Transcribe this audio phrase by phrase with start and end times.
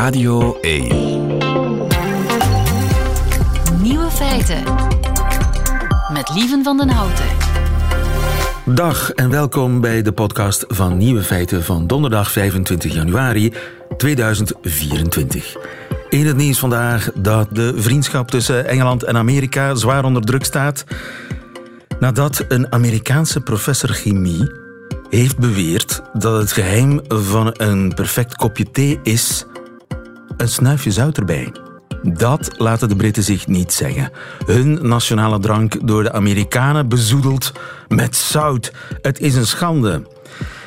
[0.00, 0.86] Radio 1.
[3.82, 4.62] Nieuwe feiten.
[6.12, 7.24] Met Lieven van den Houten.
[8.64, 13.52] Dag en welkom bij de podcast van Nieuwe Feiten van donderdag 25 januari
[13.96, 15.56] 2024.
[16.08, 20.84] In het nieuws vandaag dat de vriendschap tussen Engeland en Amerika zwaar onder druk staat.
[21.98, 24.52] Nadat een Amerikaanse professor chemie
[25.10, 29.44] heeft beweerd dat het geheim van een perfect kopje thee is
[30.40, 31.52] een snuifje zout erbij.
[32.02, 34.10] Dat laten de Britten zich niet zeggen.
[34.46, 37.52] Hun nationale drank door de Amerikanen bezoedeld
[37.88, 38.72] met zout.
[39.02, 40.02] Het is een schande.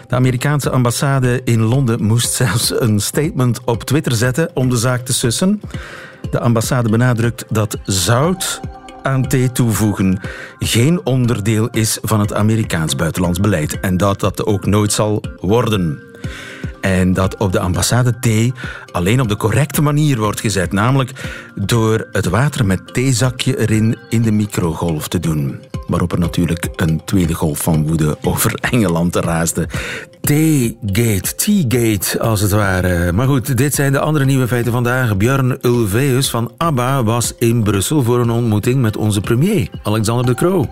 [0.07, 5.05] De Amerikaanse ambassade in Londen moest zelfs een statement op Twitter zetten om de zaak
[5.05, 5.61] te sussen.
[6.31, 8.59] De ambassade benadrukt dat zout
[9.03, 10.19] aan thee toevoegen
[10.59, 16.03] geen onderdeel is van het Amerikaans buitenlands beleid en dat dat ook nooit zal worden.
[16.83, 18.53] En dat op de ambassade thee
[18.91, 21.11] alleen op de correcte manier wordt gezet, namelijk
[21.55, 25.59] door het water met theezakje erin in de microgolf te doen.
[25.87, 29.67] Waarop er natuurlijk een tweede golf van woede over Engeland raasde.
[30.21, 33.11] Teagate, Teagate als het ware.
[33.11, 35.17] Maar goed, dit zijn de andere nieuwe feiten vandaag.
[35.17, 40.33] Björn Ulveus van ABBA was in Brussel voor een ontmoeting met onze premier, Alexander de
[40.33, 40.69] Croo.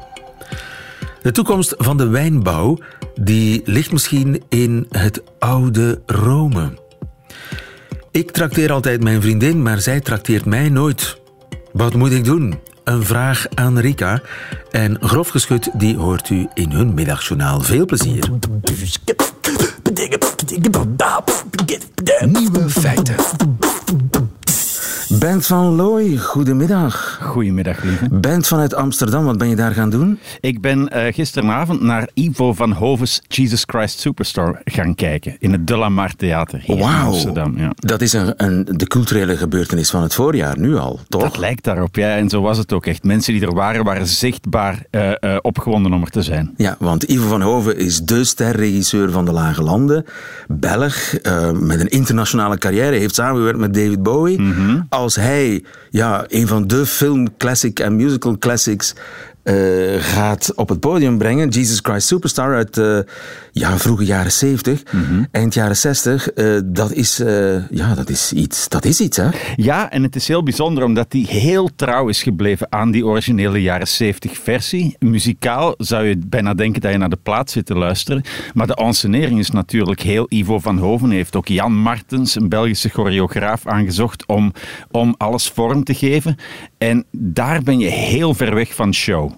[1.22, 2.78] De toekomst van de wijnbouw
[3.16, 6.74] die ligt misschien in het oude Rome.
[8.12, 11.20] Ik trakteer altijd mijn vriendin, maar zij trakteert mij nooit.
[11.74, 12.60] Wat moet ik doen?
[12.84, 14.22] Een vraag aan Rika.
[14.72, 17.62] En grof geschud, die hoort u in hun middagjournaal.
[17.62, 18.30] Veel plezier.
[22.26, 23.16] Nieuwe feiten.
[25.20, 27.20] Bent van Looy, goedemiddag.
[27.22, 28.08] Goedemiddag, lieve.
[28.12, 30.20] Bent vanuit Amsterdam, wat ben je daar gaan doen?
[30.40, 35.36] Ik ben uh, gisteravond naar Ivo van Hoven's Jesus Christ Superstar gaan kijken.
[35.40, 37.58] In het De La Mar Theater hier in Amsterdam.
[37.58, 37.72] Ja.
[37.76, 41.22] Dat is een, een, de culturele gebeurtenis van het voorjaar, nu al, toch?
[41.22, 42.16] Dat lijkt daarop, ja.
[42.16, 43.04] En zo was het ook echt.
[43.04, 46.54] Mensen die er waren, waren zichtbaar uh, uh, opgewonden om er te zijn.
[46.58, 50.06] Ja, want Ivo van Hoven is de sterregisseur van de Lage Landen.
[50.48, 51.14] Belg,
[51.54, 52.96] met een internationale carrière.
[52.96, 54.40] Heeft samengewerkt met David Bowie.
[54.40, 58.96] Mm -hmm als hij ja, een van de film classic en musical classics
[59.44, 61.50] uh, gaat op het podium brengen.
[61.50, 63.00] Jesus Christ Superstar uit uh,
[63.52, 65.28] ja, vroege jaren 70, mm -hmm.
[65.32, 66.36] eind jaren 60.
[66.36, 67.18] Uh, dat, is,
[67.70, 68.70] ja, dat is iets.
[68.70, 69.30] Dat is iets, hè?
[69.56, 73.62] Ja, en het is heel bijzonder omdat hij heel trouw is gebleven aan die originele
[73.62, 74.96] jaren 70 versie.
[75.00, 78.24] Muzikaal zou je bijna denken dat je naar de plaat zit te luisteren.
[78.54, 81.10] Maar de ensenering is natuurlijk heel Ivo van Hoven.
[81.10, 84.54] Heeft ook Jan Martens, een Belgische choreograaf, aangezocht om,
[84.92, 86.36] om alles vorm te geven.
[86.78, 89.32] En daar ben je heel ver weg van show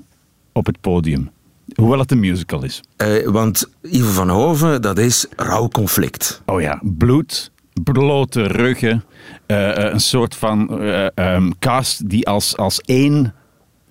[0.52, 1.30] op het podium.
[1.76, 2.82] Hoewel het een musical is.
[2.98, 6.42] Uh, want Ivo van Hoven, dat is rauw conflict.
[6.46, 7.52] Oh ja, bloed,
[7.84, 9.04] blote ruggen.
[9.48, 13.34] Uh, een soort van uh, um, cast die als, als één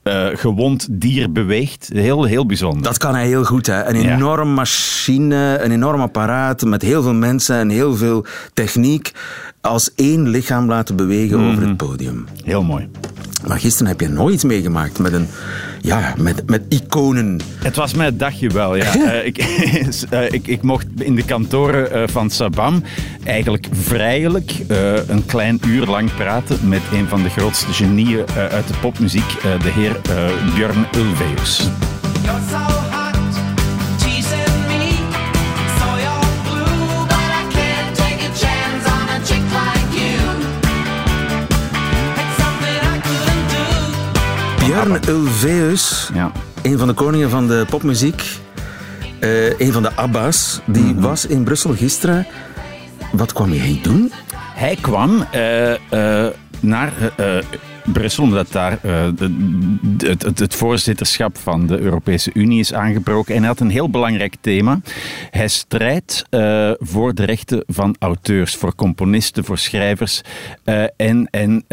[0.04, 1.90] uh, gewond dier beweegt.
[1.92, 2.82] Heel, heel bijzonder.
[2.82, 3.66] Dat kan hij heel goed.
[3.66, 3.84] Hè?
[3.84, 4.14] Een ja.
[4.14, 9.12] enorm machine, een enorm apparaat met heel veel mensen en heel veel techniek.
[9.62, 11.52] Als één lichaam laten bewegen mm -hmm.
[11.52, 12.26] over het podium.
[12.44, 12.88] Heel mooi.
[13.46, 15.28] Maar gisteren heb je nooit meegemaakt met een
[15.80, 17.40] ja, met, met iconen.
[17.54, 18.96] Het was mijn dagje wel, ja.
[18.96, 19.38] uh, ik,
[20.12, 22.82] uh, ik, ik mocht in de kantoren uh, van Sabam
[23.24, 24.52] eigenlijk vrijelijk
[25.06, 29.70] een klein uur lang praten met een van de grootste genieën uit de popmuziek, de
[29.70, 30.00] heer
[30.54, 31.70] Björn Ulvaeus.
[44.72, 46.32] Björn Ulvaeus, ja.
[46.62, 48.22] een van de koningen van de popmuziek,
[49.20, 51.00] uh, een van de Abba's, die mm -hmm.
[51.00, 52.26] was in Brussel gisteren.
[53.12, 54.12] Wat kwam hij doen?
[54.54, 56.26] Hij kwam uh, uh,
[56.60, 56.92] naar
[57.84, 63.34] Brussel, omdat daar de, het, het, het, voorzitterschap van de Europese Unie is aangebroken.
[63.34, 64.80] En hij had een heel belangrijk thema.
[65.30, 70.20] Hij strijdt uh, voor de rechten van auteurs, voor componisten, voor schrijvers.
[70.64, 71.64] Uh, en en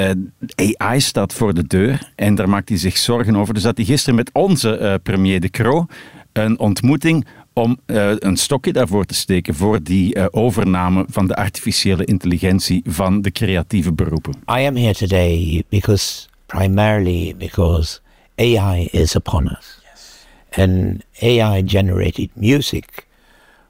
[0.56, 3.54] AI staat voor de deur en daar maakt hij zich zorgen over.
[3.54, 5.86] Dus dat hij gisteren met onze premier De Croo
[6.34, 7.26] een ontmoeting
[7.60, 12.82] om uh, een stokje daarvoor te steken voor die uh, overname van de artificiële intelligentie
[12.88, 14.34] van de creatieve beroepen.
[14.34, 18.00] I am here today because primarily because
[18.36, 19.82] AI is upon us.
[19.84, 20.26] Yes.
[20.52, 23.08] And AI generated music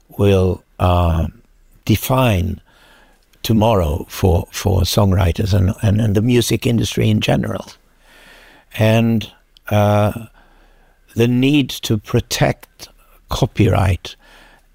[0.06, 1.24] will uh,
[1.82, 2.60] define
[3.40, 7.64] tomorrow for, for songwriters and, and, and the music industry in general.
[8.78, 9.32] And
[9.70, 10.12] uh,
[11.14, 12.88] the need to protect
[13.30, 14.16] copyright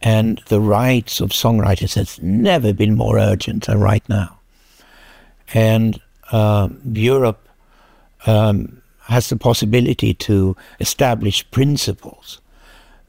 [0.02, 4.38] and the rights of songwriters has never been more urgent than right now.
[5.54, 7.48] and uh, Europe
[8.26, 12.42] um, has the possibility to establish principles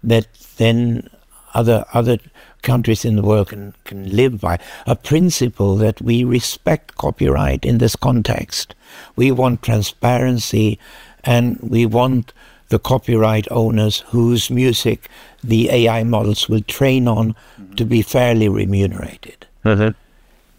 [0.02, 0.26] that
[0.58, 1.08] then
[1.54, 2.18] other other
[2.62, 4.58] countries in the world can, can live by.
[4.86, 8.74] A principle that we respect copyright in this context.
[9.14, 10.78] We want transparency
[11.24, 12.32] and we want
[12.68, 15.08] the copyright owners whose music
[15.42, 17.34] the AI models will train on
[17.76, 19.46] to be fairly remunerated.
[19.64, 19.96] Mm-hmm.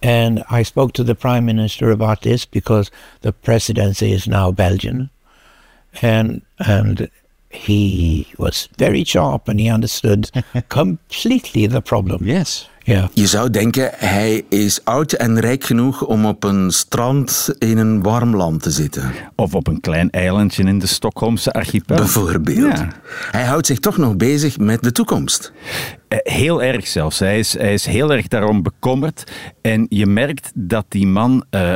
[0.02, 5.10] And I spoke to the Prime Minister about this because the presidency is now Belgian.
[6.02, 7.10] And, and
[7.50, 10.30] he was very sharp and he understood
[10.70, 12.22] completely the problem.
[12.24, 12.68] Yes.
[13.14, 18.02] Je zou denken, hij is oud en rijk genoeg om op een strand in een
[18.02, 19.12] warm land te zitten.
[19.36, 21.96] Of op een klein eilandje in de Stockholmse archipel.
[21.96, 22.78] Bijvoorbeeld.
[22.78, 22.88] Ja.
[23.32, 25.52] Hij houdt zich toch nog bezig met de toekomst.
[26.08, 27.20] Eh, Heel erg zelfs.
[27.20, 29.32] Hij is, hij is heel erg daarom bekommerd.
[29.62, 31.74] En je merkt dat die man eh,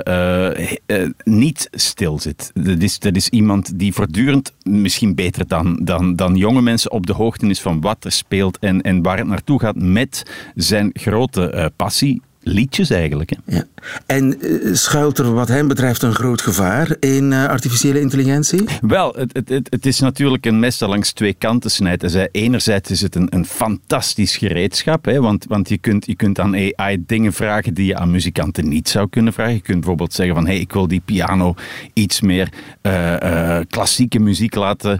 [0.85, 2.51] eh, niet stil zit.
[2.53, 7.05] Dat is, dat is iemand die voortdurend, misschien beter dan, dan, dan jonge mensen, op
[7.05, 10.23] de hoogte is van wat er speelt en, en waar het naartoe gaat met
[10.55, 12.21] zijn grote eh, passie.
[12.43, 13.31] Liedjes eigenlijk.
[13.45, 13.61] Hè.
[14.05, 18.63] En eh, schuilt er wat hem betreft een groot gevaar in eh, artificiële intelligentie?
[18.81, 22.29] Wel, het, het, het, is natuurlijk een mes dat langs twee kanten snijdt.
[22.31, 26.55] Enerzijds is het een, een fantastisch gereedschap, hè, want, want je, kunt, je kunt aan
[26.55, 29.53] AI dingen vragen die je aan muzikanten niet zou kunnen vragen.
[29.53, 31.53] Je kunt bijvoorbeeld zeggen van, hey, ik wil die piano
[31.93, 32.49] iets meer
[32.81, 34.99] eh, klassieke muziek laten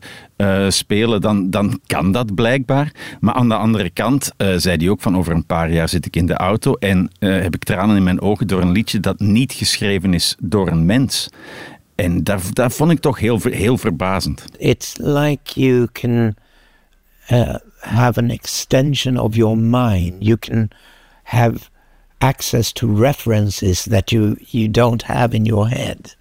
[0.68, 2.92] spelen, dan, dan kan dat blijkbaar.
[3.20, 6.16] Maar aan de andere kant zei hij ook van over een paar jaar zit ik
[6.16, 9.54] in de auto en heb ik tranen in mijn ogen door een liedje dat niet
[9.54, 11.30] geschreven is door een mens.
[11.96, 14.46] En daar, daar vond ik toch heel, heel verbazend.
[14.58, 16.36] It's like you can
[17.32, 20.14] uh, have an extension of your mind.
[20.20, 20.70] You can
[21.24, 21.70] have
[22.18, 26.16] access to references that you, you don't have in your head.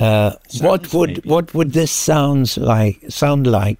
[0.00, 3.78] Uh, what would what would this sounds like sound like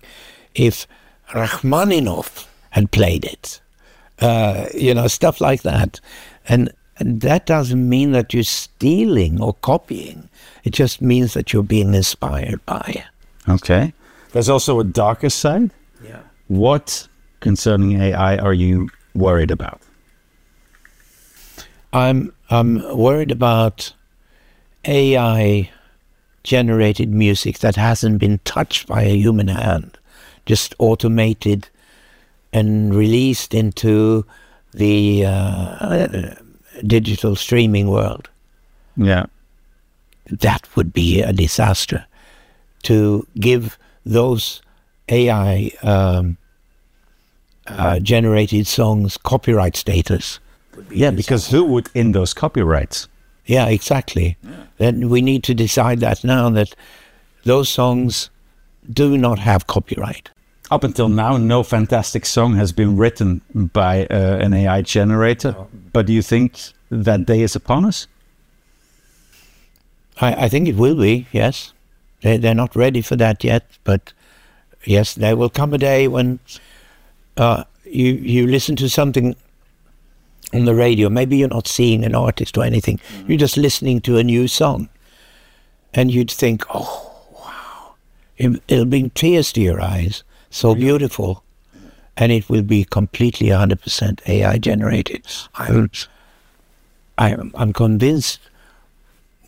[0.54, 0.86] if
[1.34, 3.60] Rachmaninoff had played it?
[4.20, 6.00] Uh, you know, stuff like that,
[6.48, 10.28] and, and that doesn't mean that you're stealing or copying.
[10.64, 13.04] It just means that you're being inspired by.
[13.48, 13.92] Okay.
[14.32, 15.70] There's also a darker side.
[16.04, 16.20] Yeah.
[16.48, 17.08] What
[17.40, 19.80] concerning AI are you worried about?
[21.92, 23.92] I'm I'm worried about
[24.84, 25.70] AI
[26.42, 29.98] generated music that hasn't been touched by a human hand,
[30.46, 31.68] just automated
[32.52, 34.24] and released into
[34.72, 36.34] the uh,
[36.86, 38.28] digital streaming world.
[38.96, 39.26] Yeah.
[40.30, 42.06] That would be a disaster.
[42.84, 44.62] To give those
[45.08, 46.36] AI um,
[47.66, 50.40] uh, generated songs copyright status.
[50.90, 53.08] Yeah, because who would in those copyrights?
[53.46, 54.36] Yeah, exactly.
[54.76, 56.74] Then we need to decide that now that
[57.44, 58.30] those songs
[58.92, 60.30] do not have copyright.
[60.70, 65.56] Up until now, no fantastic song has been written by uh, an AI generator.
[65.94, 66.58] But do you think
[66.90, 68.06] that day is upon us?
[70.20, 71.72] I, I think it will be, yes.
[72.20, 74.12] They, they're not ready for that yet, but
[74.84, 76.38] yes, there will come a day when
[77.38, 79.36] uh, you, you listen to something
[80.52, 81.08] on the radio.
[81.08, 84.90] Maybe you're not seeing an artist or anything, you're just listening to a new song.
[85.94, 87.94] And you'd think, oh, wow.
[88.36, 90.22] It'll bring tears to your eyes.
[90.50, 91.42] So beautiful.
[92.16, 95.22] And it will be completely 100% AI generated.
[95.54, 95.90] I'm,
[97.16, 98.40] I'm, I'm convinced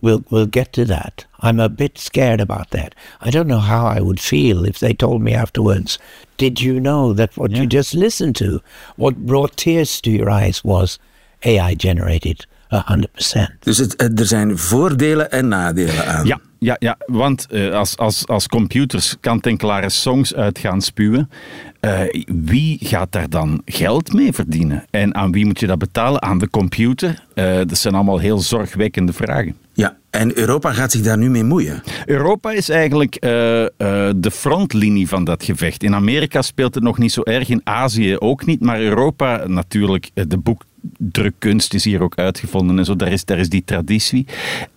[0.03, 1.27] we'll we'll get to that.
[1.41, 2.95] I'm a bit scared about that.
[3.21, 5.99] I don't know how I would feel if they told me afterwards,
[6.37, 8.61] "Did you know that what you just listened to,
[8.97, 10.99] what brought tears to your eyes, was
[11.45, 16.27] AI generated, hundred percent?" Dus het, het- er zijn voordelen en nadelen aan.
[16.27, 21.31] Ja, ja, ja want eh, als, als, als computers kant-en-klare songs uit gaan spuwen,
[21.81, 24.85] eh, wie gaat daar dan geld mee verdienen?
[24.91, 26.23] En aan wie moet je dat betalen?
[26.23, 27.25] Aan de computer?
[27.35, 29.57] Eh, dat zijn allemaal heel zorgwekkende vragen.
[29.73, 31.83] Ja, en Europa gaat zich daar nu mee moeien.
[32.07, 35.83] Europa is eigenlijk de frontlinie van dat gevecht.
[35.83, 40.11] In Amerika speelt het nog niet zo erg, in Azië ook niet, maar Europa natuurlijk,
[40.15, 40.39] de
[40.83, 44.27] boekdrukkunst is hier ook uitgevonden en zo, daar is, daar is die traditie.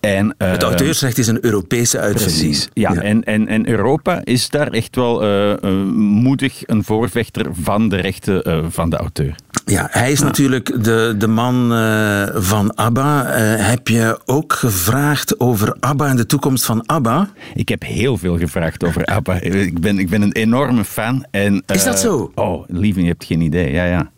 [0.00, 2.40] En, eh, Het auteursrecht is een Europese uitvinding.
[2.40, 2.94] Precies, ja.
[2.94, 5.58] En, en, en Europa is daar echt wel eh, eh,
[5.96, 9.34] moedig een voorvechter van de rechten eh, van de auteur.
[9.66, 13.26] Ja, hij is natuurlijk de, de man eh, van ABBA.
[13.26, 17.28] Eh, heb je ook gevraagd over ABBA en de toekomst van ABBA?
[17.54, 19.40] Ik heb heel veel gevraagd over ABBA.
[19.40, 21.24] Ik ben, ik ben een enorme fan.
[21.30, 22.32] En, Is dat eh, zo?
[22.34, 23.72] Oh, lieve, je hebt geen idee.
[23.72, 24.10] Ja, ja.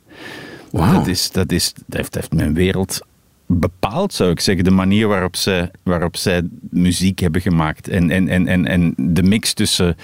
[0.77, 3.01] Dat, is, dat, is, dat, heeft, mijn wereld
[3.47, 7.89] bepaald, zou ik zeggen, de manier waarop zij, waarop zij muziek hebben gemaakt.
[7.89, 9.97] En, en, en, en, en de mix tussen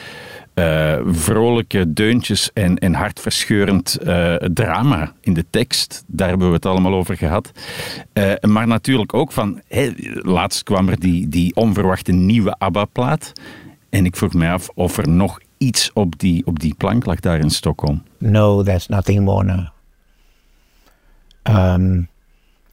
[0.54, 6.04] eh, vrolijke deuntjes en, en hartverscheurend eh, drama in de tekst.
[6.06, 7.52] Daar hebben we het allemaal over gehad.
[8.12, 9.60] Eh, maar natuurlijk ook van,
[10.22, 13.32] laatst kwam er die, die onverwachte nieuwe ABBA-plaat.
[13.90, 17.20] En ik vroeg mij af of er nog iets op die, op die plank lag
[17.20, 18.02] daar in Stockholm.
[18.18, 19.66] No, there's nothing more now.
[21.46, 22.08] Um,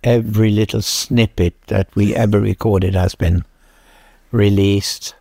[0.04, 3.44] every little snippet that we ever recorded has been
[4.32, 5.16] released.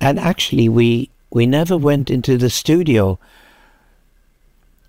[0.00, 3.18] And actually, we, we never went into the studio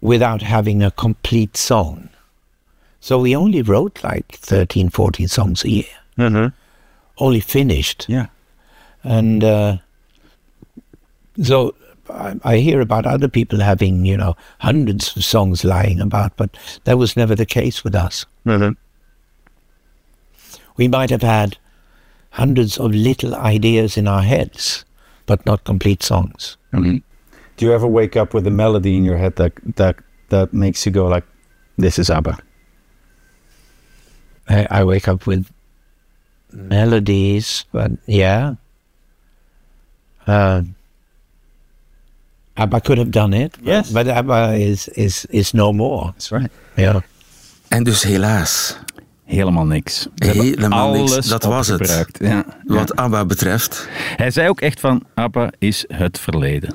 [0.02, 2.10] without having a complete song.
[3.00, 5.86] So we only wrote like 13, 14 songs a year.
[7.18, 8.06] Only finished.
[8.08, 8.28] Yeah.
[9.04, 9.78] And uh,
[11.42, 11.76] so
[12.10, 16.58] I, I hear about other people having, you know, hundreds of songs lying about, but
[16.86, 18.26] that was never the case with us.
[20.78, 21.58] We might have had
[22.32, 24.86] hundreds of little ideas in our heads,
[25.26, 26.58] but not complete songs.
[27.58, 29.96] Do you ever wake up with a melody in your head that that
[30.30, 31.26] that makes you go like,
[31.78, 32.38] "This is ABBA"?
[34.50, 35.50] I, I wake up with
[36.52, 38.56] melodies, but yeah.
[40.28, 40.62] Uh,
[42.58, 43.90] ABBA could have done it, Yes.
[43.92, 46.12] but ABBA is, is, is no more.
[46.12, 46.50] That's right.
[46.76, 46.96] Yeah.
[47.68, 48.78] En dus helaas,
[49.26, 50.08] Helemaal niks.
[50.16, 51.28] Helemaal niks.
[51.28, 52.10] Dat was het.
[52.20, 52.46] Ja.
[52.66, 53.88] wat ABBA betreft.
[54.16, 56.74] Hij zei ook echt van, ABBA is het verleden.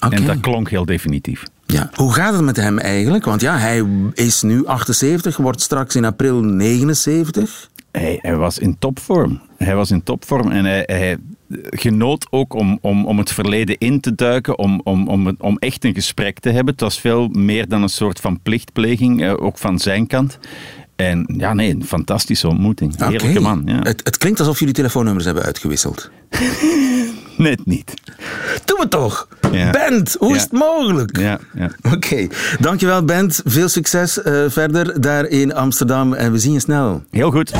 [0.00, 0.14] Oké.
[0.14, 1.42] En dat klonk heel definitief.
[1.66, 1.90] Ja.
[1.94, 3.24] Hoe gaat het met hem eigenlijk?
[3.24, 7.70] Want ja, hij is nu 78, wordt straks in april 79.
[7.90, 9.40] Hij, hij was in topvorm.
[9.62, 11.16] Hij was in topvorm en hij, hij
[11.70, 15.84] genoot ook om, om, om het verleden in te duiken, om, om, om, om echt
[15.84, 16.72] een gesprek te hebben.
[16.72, 20.38] Het was veel meer dan een soort van plichtpleging, eh, ook van zijn kant.
[20.96, 22.94] En ja, nee, een fantastische ontmoeting.
[22.98, 23.62] Heerlijke man.
[23.66, 23.78] Ja.
[23.82, 26.10] Het, het klinkt alsof jullie telefoonnummers hebben uitgewisseld.
[27.36, 27.94] Net niet.
[28.64, 29.28] Doe het toch!
[29.52, 29.70] Ja.
[29.70, 30.34] Bent, hoe Ja.
[30.34, 31.18] is het mogelijk?
[31.18, 31.70] Ja, ja.
[31.92, 32.26] Oké,
[32.60, 33.40] dankjewel Bent.
[33.44, 37.02] Veel succes eh, verder daar in Amsterdam en we zien je snel.
[37.10, 37.52] Heel goed.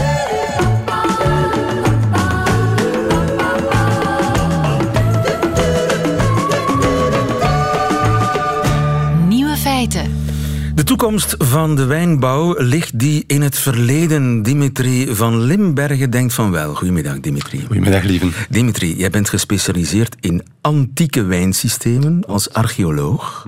[10.82, 14.42] De toekomst van de wijnbouw ligt die in het verleden.
[14.42, 16.74] Dimitri van Limbergen denkt van wel.
[16.74, 17.60] Goedemiddag Dimitri.
[17.66, 18.32] Goedemiddag, lieven.
[18.50, 23.46] Dimitri, jij bent gespecialiseerd in antieke wijnsystemen als archeoloog.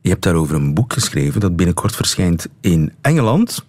[0.00, 3.64] Je hebt daarover een boek geschreven dat binnenkort verschijnt in Engeland.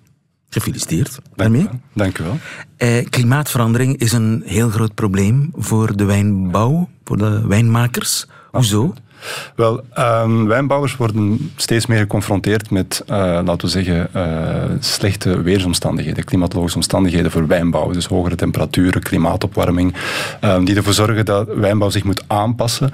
[0.49, 1.69] Gefeliciteerd daarmee.
[1.93, 2.39] Dank u wel.
[2.77, 8.27] Eh, klimaatverandering is een heel groot probleem voor de wijnbouw, voor de wijnmakers.
[8.51, 8.93] Hoezo?
[9.55, 14.23] Wel, ehm, wijnbouwers worden steeds meer geconfronteerd met, eh, laten we zeggen, eh,
[14.79, 17.91] slechte weersomstandigheden, klimatologische omstandigheden voor wijnbouw.
[17.91, 19.93] Dus hogere temperaturen, klimaatopwarming,
[20.39, 22.91] ehm, die ervoor zorgen dat wijnbouw zich moet aanpassen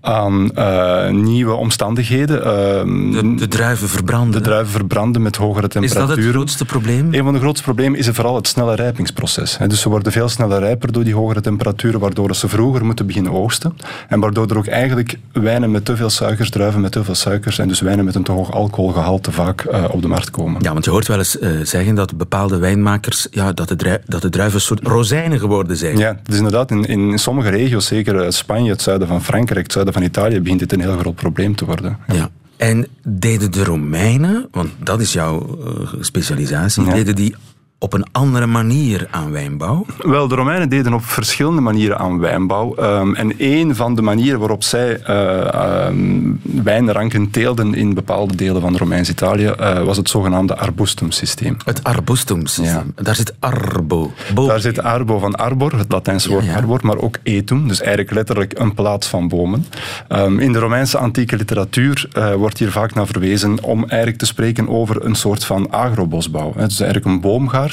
[0.00, 2.44] aan eh, nieuwe omstandigheden.
[2.44, 4.32] Ehm, De, de druiven verbranden.
[4.32, 6.24] de druiven verbranden met hogere is dat temperaturen.
[6.24, 7.08] het grootste probleem?
[7.14, 9.58] Een van de grootste problemen is vooral het snelle rijpingsproces.
[9.66, 13.32] Dus ze worden veel sneller rijper door die hogere temperaturen, waardoor ze vroeger moeten beginnen
[13.32, 13.76] oogsten.
[14.08, 15.18] En waardoor er ook eigenlijk
[15.64, 18.22] wijnen met te veel suikers, druiven met te veel suikers en dus wijnen met een
[18.22, 20.62] te hoog alcoholgehalte vaak eh, op de markt komen.
[20.62, 24.02] Ja, want je hoort wel eens eh, zeggen dat bepaalde wijnmakers, ja, dat, de drui-
[24.06, 25.96] dat de druiven een soort rozijnen geworden zijn.
[25.98, 29.72] Ja, dus inderdaad, in, in sommige regio's, zeker eh, Spanje, het zuiden van Frankrijk, het
[29.72, 31.98] zuiden van Italië, begint dit een heel groot probleem te worden.
[32.12, 32.30] Ja.
[32.56, 35.58] En deden de Romeinen, want dat is jouw
[36.00, 36.92] specialisatie, Ja.
[36.92, 37.34] deden die
[37.78, 39.86] op een andere manier aan wijnbouw?
[39.98, 42.74] Wel, de Romeinen deden op verschillende manieren aan wijnbouw.
[42.74, 48.76] Ehm, en een van de manieren waarop zij ehm, wijnranken teelden in bepaalde delen van
[48.76, 51.56] Romeins-Italië eh, was het zogenaamde arbustum-systeem.
[51.64, 52.92] Het arbustum-systeem.
[53.02, 54.12] Daar zit arbo.
[54.34, 56.56] Daar zit arbo van arbor, het Latijnse woord Ja, ja.
[56.56, 59.66] arbor, maar ook etum, dus eigenlijk letterlijk een plaats van bomen.
[60.08, 64.26] Ehm, in de Romeinse antieke literatuur eh, wordt hier vaak naar verwezen om eigenlijk te
[64.26, 66.52] spreken over een soort van agrobosbouw.
[66.56, 67.63] Het is eigenlijk een boomgaard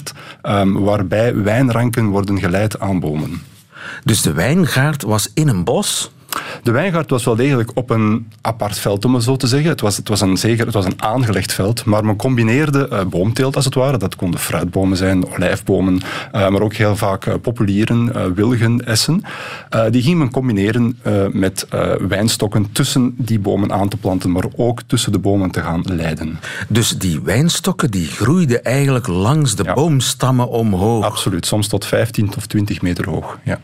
[0.42, 3.42] ehm, waarbij wijnranken worden geleid aan bomen.
[4.04, 6.12] Dus de wijngaard was in een bos.
[6.64, 9.70] De wijngaard was wel degelijk op een apart veld, om het zo te zeggen.
[9.70, 13.06] Het was, het was, een, zeker, het was een aangelegd veld, maar men combineerde eh,
[13.06, 13.98] boomteelt als het ware.
[13.98, 19.24] Dat konden fruitbomen zijn, olijfbomen, eh, maar ook heel vaak eh, populieren, wilgen, essen.
[19.90, 21.00] Die ging men combineren
[21.32, 21.68] met
[22.08, 26.40] wijnstokken tussen die bomen aan te planten, maar ook tussen de bomen te gaan leiden.
[26.68, 29.74] Dus die wijnstokken die groeiden eigenlijk langs de Ja.
[29.74, 31.06] boomstammen omhoog.
[31.06, 33.40] Absoluut, soms tot 15 of 20 meter hoog.
[33.44, 33.60] Ja.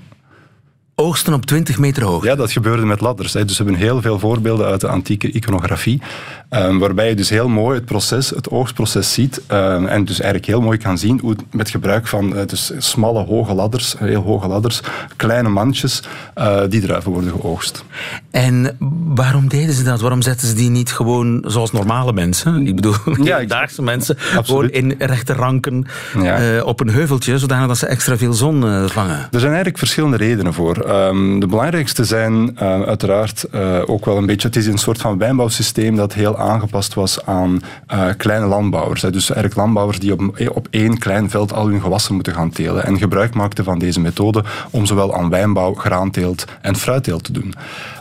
[1.00, 2.24] Oogsten op 20 meter hoog.
[2.24, 3.34] Ja, dat gebeurde met ladders.
[3.34, 3.46] Hè.
[3.46, 6.02] Dus we hebben heel veel voorbeelden uit de antieke iconografie,
[6.50, 10.46] ehm, waarbij je dus heel mooi het proces, het oogstproces ziet ehm, en dus eigenlijk
[10.52, 14.48] heel mooi kan zien hoe met gebruik van eh, dus smalle, hoge ladders, heel hoge
[14.48, 14.82] ladders,
[15.16, 17.84] kleine mandjes, eh, die druiven worden geoogst.
[18.32, 18.78] En
[19.16, 20.02] waarom deden ze dat?
[20.02, 22.68] Waarom zetten ze die niet gewoon zoals normale mensen?
[22.68, 24.16] Ik bedoel, Ja, ik- mensen.
[24.18, 24.46] Absoluut.
[24.46, 25.86] Gewoon in rechte ranken
[26.22, 26.38] Ja.
[26.58, 29.18] eh, op een heuveltje, zodanig dat ze extra veel zon vangen.
[29.18, 30.86] Er zijn eigenlijk verschillende redenen voor.
[30.88, 34.48] Ehm, de belangrijkste zijn eh, uiteraard eh, ook wel een beetje...
[34.48, 39.02] Het is een soort van wijnbouwsysteem dat heel aangepast was aan eh, kleine landbouwers.
[39.02, 42.86] Dus eigenlijk landbouwers die op, op één klein veld al hun gewassen moeten gaan telen.
[42.86, 47.54] En gebruik maakten van deze methode om zowel aan wijnbouw, graanteelt en fruitteelt te doen.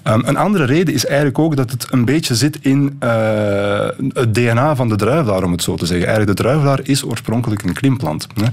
[0.07, 4.35] Ehm, een andere reden is eigenlijk ook dat het een beetje zit in eh, het
[4.35, 6.07] DNA van de druivelaar, om het zo te zeggen.
[6.07, 8.27] Eigenlijk, de druivelaar is oorspronkelijk een klimplant.
[8.35, 8.47] Hè.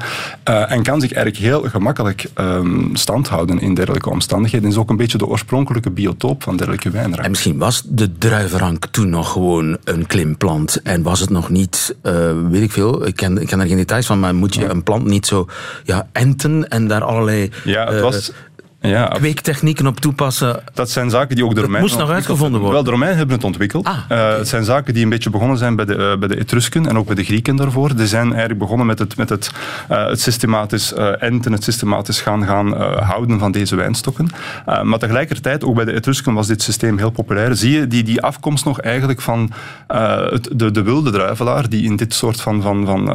[0.44, 4.22] Eh, en kan zich eigenlijk heel gemakkelijk ehm, standhouden in dergelijke omstandigheden.
[4.52, 7.24] Is ook een beetje de oorspronkelijke biotoop van dergelijke wijnranken.
[7.24, 10.82] En misschien was de druivenrank toen nog gewoon een klimplant.
[10.82, 13.78] En was het nog niet, eh, weet ik veel, ik ken, ik ken er geen
[13.78, 15.48] details van, maar moet je een plant niet zo
[15.84, 18.32] ja, enten en daar allerlei Ja, het eh, was...
[18.86, 20.64] Ja, kweektechnieken op toepassen?
[20.74, 21.90] Dat zijn zaken die ook de Dat Romeinen...
[21.90, 22.74] moest nog uitgevonden worden.
[22.74, 23.86] Wel, de Romeinen hebben het ontwikkeld.
[23.86, 26.40] Ah, Eh, het zijn zaken die een beetje begonnen zijn bij de, eh, bij de
[26.40, 27.96] Etrusken en ook bij de Grieken daarvoor.
[27.96, 29.52] Die zijn eigenlijk begonnen met het, met het,
[29.90, 32.74] eh, het systematisch enten, het systematisch gaan, gaan
[33.04, 34.28] houden van deze wijnstokken.
[34.84, 37.56] Maar tegelijkertijd, ook bij de Etrusken was dit systeem heel populair.
[37.56, 39.52] Zie je die, die afkomst nog eigenlijk van
[39.88, 43.06] het, de, de wilde druivelaar, die in dit soort van, van, van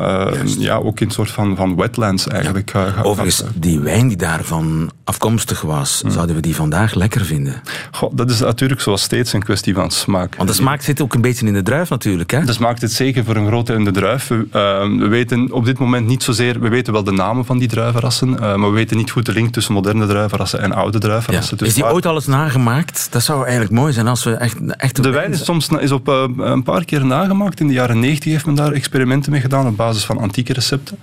[0.59, 2.71] ja, ook in een soort van, van wetlands eigenlijk...
[2.71, 6.11] gaat- Overigens, die wijn die daarvan afkomstig was, Hmm.
[6.11, 7.62] zouden we die vandaag lekker vinden?
[7.91, 10.37] Goh, dat is natuurlijk zoals steeds een kwestie van smaak.
[10.37, 12.31] Want de smaak zit ook een beetje in de druif natuurlijk.
[12.31, 12.45] Hè?
[12.45, 14.29] Dat maakt het zeker voor een groot deel in de druif.
[14.29, 17.59] We, eh, we weten op dit moment niet zozeer, we weten wel de namen van
[17.59, 20.93] die druivenrassen, eh, maar we weten niet goed de link tussen moderne druivenrassen en oude
[20.93, 20.99] Ja.
[20.99, 21.57] druivenrassen.
[21.57, 23.07] Dus Is die waar- ooit al eens nagemaakt?
[23.11, 24.57] Dat zou eigenlijk mooi zijn als we echt...
[24.77, 27.61] echt de wijn is soms is op eh, een paar keer nagemaakt.
[27.61, 30.99] In de jaren 90 heeft men daar experimenten mee gedaan op basis van antieke recepten.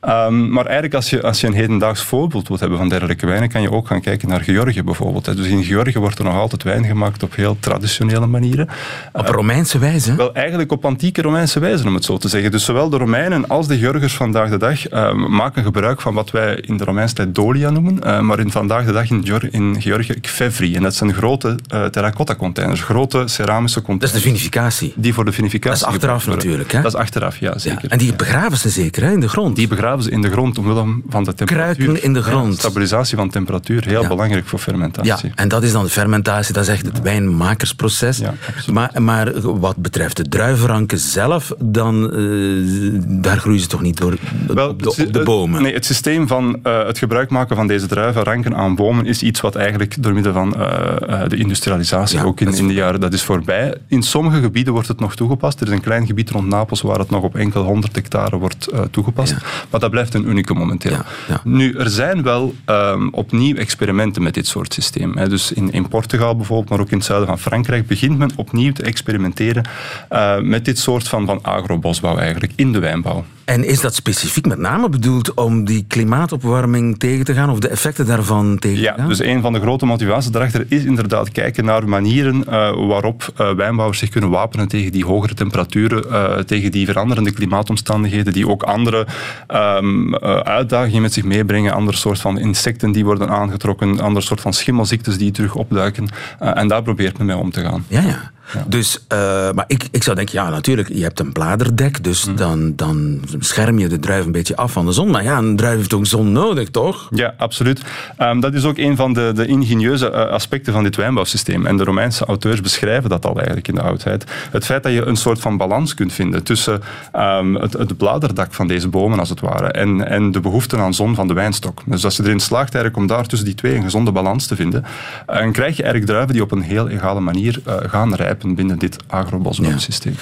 [0.00, 3.48] Ehm, maar eigenlijk als je, als je een hedendaags voorbeeld wilt hebben van dergelijke wijnen,
[3.48, 5.26] kan je ook gaan kijken naar Georgië bijvoorbeeld.
[5.26, 5.34] hè.
[5.34, 8.68] Dus in Georgië wordt er nog altijd wijn gemaakt op heel traditionele manieren.
[9.12, 10.14] Op Romeinse wijze.
[10.16, 12.50] Wel, eigenlijk op antieke Romeinse wijze, om het zo te zeggen.
[12.50, 16.30] Dus zowel de Romeinen als de Georgers vandaag de dag eh, maken gebruik van wat
[16.30, 19.76] wij in de Romeinse tijd dolia noemen, eh, maar in vandaag de dag in, in
[19.80, 20.74] Georgië kvevri.
[20.76, 24.12] En dat zijn grote eh terracotta containers, grote ceramische Dat is containers.
[24.22, 24.92] de vinificatie.
[24.96, 26.82] Die voor de vinificatie Dat is achteraf natuurlijk, hè?
[26.82, 27.58] Dat is achteraf, ja, Ja.
[27.58, 27.90] zeker.
[27.90, 29.56] En die begraven ze zeker hè, in de grond.
[29.56, 31.74] Die begraven ze in de grond omwille van de temperatuur.
[31.74, 32.52] Kruiken in de grond.
[32.52, 34.08] Ja, stabilisatie van temperatuur, heel Ja.
[34.08, 35.32] belangrijk voor ja, fermentatie.
[35.34, 38.18] en dat is dan de fermentatie, dat is echt het wijnmakersproces.
[38.18, 38.34] Ja,
[38.72, 44.16] maar, maar wat betreft de druivenranken zelf, dan, eh, daar groeien ze toch niet door
[44.46, 45.62] Wel, op, de, op bomen?
[45.62, 49.22] Nee, het systeem van eh, het gebruik maken van deze druiven, ranken aan bomen, is
[49.22, 53.00] iets wat eigenlijk door middel van eh, de industrialisatie Ja, ook in, in de jaren,
[53.00, 53.74] dat is voorbij.
[53.88, 55.60] In sommige gebieden wordt het nog toegepast.
[55.60, 58.68] Er is een klein gebied rond Napels waar het nog op enkel 100 hectare wordt
[58.90, 59.30] toegepast.
[59.30, 59.38] Ja.
[59.80, 60.90] Maar dat blijft een unicum momenteel.
[60.90, 61.40] Ja, ja.
[61.44, 65.16] Nu, er zijn wel ehm, opnieuw experimenten met dit soort systeem.
[65.16, 65.28] Hè.
[65.28, 68.72] Dus in, in Portugal bijvoorbeeld, maar ook in het zuiden van Frankrijk, begint men opnieuw
[68.72, 69.64] te experimenteren
[70.08, 73.24] eh, met dit soort van, van agrobosbouw eigenlijk, in de wijnbouw.
[73.50, 77.68] En is dat specifiek met name bedoeld om die klimaatopwarming tegen te gaan of de
[77.68, 79.08] effecten daarvan tegen te Ja, gaan?
[79.08, 83.52] dus een van de grote motivaties daarachter is inderdaad kijken naar manieren eh, waarop eh,
[83.54, 88.62] wijnbouwers zich kunnen wapenen tegen die hogere temperaturen, eh, tegen die veranderende klimaatomstandigheden, die ook
[88.62, 89.06] andere
[89.46, 94.40] ehm, eh, uitdagingen met zich meebrengen, ander soort van insecten die worden aangetrokken, ander soort
[94.40, 96.08] van schimmelziektes die terug opduiken.
[96.38, 97.84] En daar probeert men mee om te gaan.
[97.88, 98.30] Ja, ja.
[98.66, 99.18] Dus, eh,
[99.52, 102.36] maar ik, ik zou denken, ja, natuurlijk, je hebt een bladerdek, dus Mhm.
[102.36, 105.10] dan, dan scherm je de druif een beetje af van de zon.
[105.10, 107.08] Maar ja, een druif heeft ook zon nodig, toch?
[107.10, 107.82] Ja, absoluut.
[108.16, 111.66] Ehm, dat is ook een van de, de ingenieuze eh, aspecten van dit wijnbouwsysteem.
[111.66, 114.24] En de Romeinse auteurs beschrijven dat al eigenlijk in de oudheid.
[114.50, 116.80] Het feit dat je een soort van balans kunt vinden tussen
[117.12, 120.94] ehm, het, het bladerdak van deze bomen, als het ware, en, en de behoefte aan
[120.94, 121.82] zon van de wijnstok.
[121.86, 124.56] Dus als je erin slaagt eigenlijk om daar tussen die twee een gezonde balans te
[124.56, 124.84] vinden,
[125.26, 128.78] eh, dan krijg je eigenlijk druiven die op een heel egale manier gaan rijpen binnen
[128.78, 130.14] dit agrobosbouwsysteem.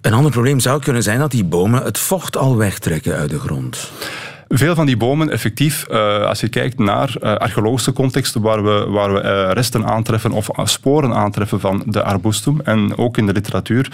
[0.00, 3.38] Een ander probleem zou kunnen zijn dat die bomen het vocht al wegtrekken uit de
[3.38, 3.90] grond.
[4.48, 8.86] Veel van die bomen, effectief, eh, als je kijkt naar eh, archeologische contexten waar we,
[8.88, 13.32] waar we eh, resten aantreffen of sporen aantreffen van de arbustum, en ook in de
[13.32, 13.92] literatuur,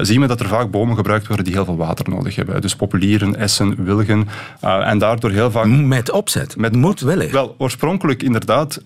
[0.00, 2.60] zien we dat er vaak bomen gebruikt worden die heel veel water nodig hebben.
[2.60, 4.28] Dus populieren, essen, wilgen,
[4.60, 5.66] en daardoor heel vaak...
[5.66, 6.56] Met opzet.
[6.56, 7.32] Met willig.
[7.32, 8.80] Wel, oorspronkelijk inderdaad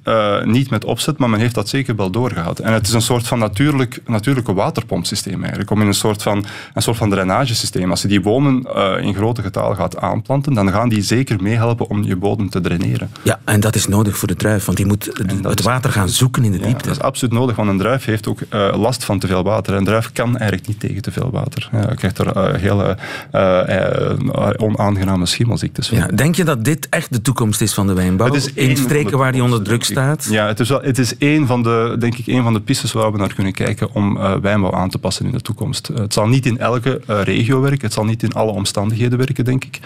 [0.45, 2.59] niet met opzet, maar men heeft dat zeker wel doorgehad.
[2.59, 6.45] En het is een soort van natuurlijk, natuurlijke waterpompsysteem eigenlijk, om in een soort van,
[6.75, 7.91] een soort van drainagesysteem.
[7.91, 8.63] Als je die bomen
[9.03, 13.11] in grote getalen gaat aanplanten, dan gaan die zeker meehelpen om je bodem te draineren.
[13.23, 15.11] Ja, en dat is nodig voor de druif, want die moet
[15.43, 16.89] het, water gaan zoeken in de Ja, diepte.
[16.89, 19.75] dat is absoluut nodig, want een druif heeft ook eh, last van te veel water.
[19.75, 21.69] Een druif kan eigenlijk niet tegen te veel water.
[21.73, 22.97] Ja, je krijgt er eh, hele
[23.31, 25.99] eh, onaangename schimmelziektes van.
[25.99, 28.27] Ja, denk je dat dit echt de toekomst is van de wijnbouw?
[28.27, 30.27] Het is één in streken waar die onder druk staat?
[30.31, 32.93] Ja, het is, wel, het is één van de, denk ik, één van de pistes
[32.93, 35.91] waar we naar kunnen kijken om wijnbouw aan te passen in de toekomst.
[35.95, 39.65] Het zal niet in elke regio werken, het zal niet in alle omstandigheden werken, denk
[39.65, 39.81] ik.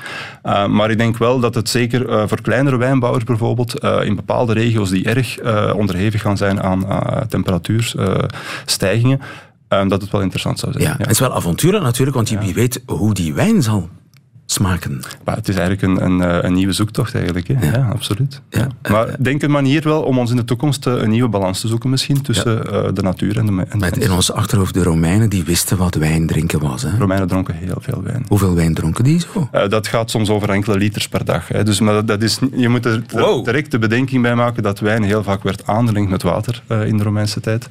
[0.44, 4.16] Uh, maar ik denk wel dat het zeker uh, voor kleinere wijnbouwers bijvoorbeeld, uh, in
[4.16, 5.40] bepaalde regio's die erg
[5.75, 6.87] onderhevig gaan zijn aan
[7.29, 9.20] temperatuurstijgingen,
[9.68, 10.85] dat het wel interessant zou zijn.
[10.85, 13.88] Ja, het is wel avonturen natuurlijk, want je wie weet hoe die wijn zal
[14.52, 15.00] smaken.
[15.24, 17.48] Maar het is eigenlijk een, een, een nieuwe zoektocht eigenlijk.
[17.48, 17.66] Hè?
[17.66, 17.72] Ja.
[17.72, 17.88] ja.
[17.92, 18.40] absoluut.
[18.50, 18.66] Ja.
[18.90, 21.68] Maar uh, denk een manier wel om ons in de toekomst een nieuwe balans te
[21.68, 22.82] zoeken misschien tussen ja.
[22.82, 25.76] uh, de natuur en de, en de Met in ons achterhoofd de Romeinen, die wisten
[25.76, 26.82] wat wijn drinken was.
[26.82, 26.98] Hè?
[26.98, 28.24] Romeinen dronken heel veel wijn.
[28.28, 29.48] Hoeveel wijn dronken die zo?
[29.54, 31.48] Uh, dat gaat soms over enkele liters per dag.
[31.48, 31.64] Hè.
[31.64, 33.44] Dus, maar dat, dat is, je moet er wow.
[33.44, 37.02] direct de bedenking bij maken dat wijn heel vaak werd aangelengd met water in de
[37.02, 37.66] Romeinse tijd.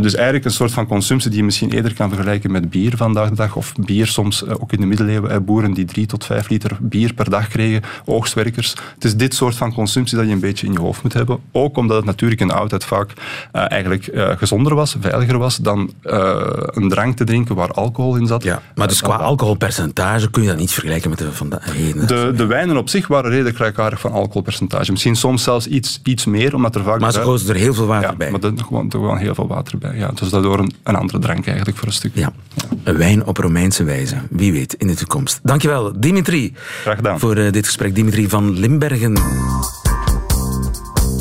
[0.00, 3.28] dus eigenlijk een soort van consumptie die je misschien eerder kan vergelijken met bier vandaag
[3.28, 3.56] de dag.
[3.56, 5.44] Of bier soms ook in de middeleeuwen.
[5.44, 8.74] boeren die drie tot vijf liter bier per dag kregen, oogstwerkers.
[8.94, 11.38] Het is dit soort van consumptie dat je een beetje in je hoofd moet hebben.
[11.52, 13.12] Ook omdat het natuurlijk in de oudheid vaak
[13.52, 18.16] uh, eigenlijk uh, gezonder was, veiliger was dan uh, een drank te drinken waar alcohol
[18.16, 18.42] in zat.
[18.42, 22.06] Ja, maar dus qua alcoholpercentage kun je dat niet vergelijken met de van de heden.
[22.06, 24.90] De, de wijnen op zich waren redelijk gelijkaardig van alcoholpercentage.
[24.90, 27.00] Misschien soms zelfs iets, iets meer, omdat er vaak...
[27.00, 28.30] Maar ze er heel veel water ja, bij.
[28.30, 29.96] maar er gewoon, gewoon heel veel water bij.
[29.96, 32.14] Ja, dus daardoor een, een andere drank eigenlijk voor een stuk.
[32.14, 32.32] Ja.
[32.54, 32.64] ja.
[32.84, 34.16] Een wijn op Romeinse wijze.
[34.30, 35.40] Wie weet, in de toekomst.
[35.42, 36.52] Dankjewel, Dimitri.
[36.80, 37.18] Graag gedaan.
[37.18, 39.18] Voor uh, dit gesprek, Dimitri van Limbergen.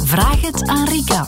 [0.05, 1.27] Vraag het aan Rika.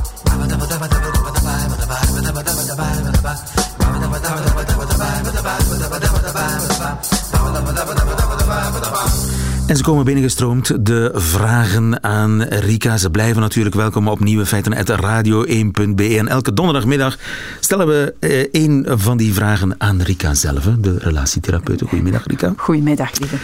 [9.72, 12.98] En ze komen binnengestroomd, de vragen aan Rika.
[12.98, 16.18] Ze blijven natuurlijk welkom op Nieuwe Feiten uit radio1.be.
[16.18, 17.18] En elke donderdagmiddag
[17.60, 21.86] stellen we eh, een van die vragen aan Rika zelf, de relatietherapeute.
[21.86, 22.54] Goedemiddag, Rika.
[22.58, 23.36] Goedemiddag, lieve.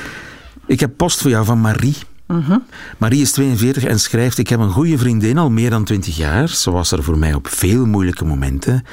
[0.66, 1.96] Ik heb post voor jou van Marie.
[2.26, 2.64] Mm -hmm.
[2.98, 6.50] Marie is 42 en schrijft: Ik heb een goede vriendin al meer dan 20 jaar.
[6.50, 8.86] Ze was er voor mij op veel moeilijke momenten.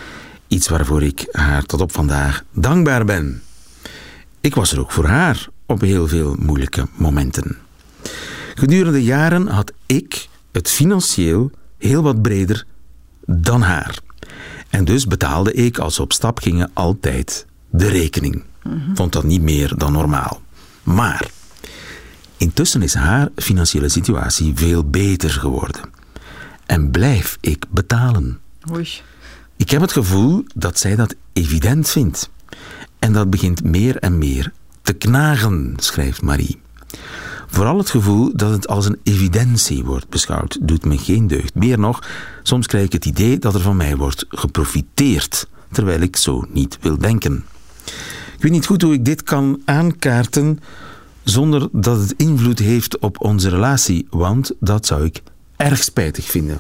[0.49, 3.43] Iets waarvoor ik haar tot op vandaag dankbaar ben.
[4.41, 7.57] Ik was er ook voor haar op heel veel moeilijke momenten.
[8.55, 12.67] Gedurende jaren had ik het financieel heel wat breder
[13.27, 13.99] dan haar.
[14.69, 18.43] En dus betaalde ik, als we op stap gingen, altijd de rekening.
[18.63, 18.97] -hmm.
[18.97, 20.43] Vond dat niet meer dan normaal.
[20.83, 21.27] Maar
[22.37, 25.83] intussen is haar financiële situatie veel beter geworden.
[26.67, 28.39] En blijf ik betalen.
[28.73, 28.89] Oei.
[29.57, 32.31] Ik heb het gevoel dat zij dat evident vindt.
[32.99, 34.53] En dat begint meer en meer
[34.85, 36.61] te knagen, schrijft Marie.
[37.47, 41.55] Vooral het gevoel dat het als een evidentie wordt beschouwd, doet me geen deugd.
[41.55, 42.03] Meer nog,
[42.43, 46.79] soms krijg ik het idee dat er van mij wordt geprofiteerd, terwijl ik zo niet
[46.81, 47.45] wil denken.
[48.37, 50.61] Ik weet niet goed hoe ik dit kan aankaarten
[51.23, 55.23] zonder dat het invloed heeft op onze relatie, want dat zou ik
[55.57, 56.59] erg spijtig vinden.